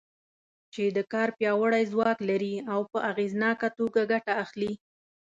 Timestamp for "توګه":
3.77-4.01